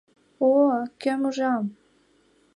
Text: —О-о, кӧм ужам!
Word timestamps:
—О-о, 0.47 0.79
кӧм 1.01 1.21
ужам! 1.27 1.65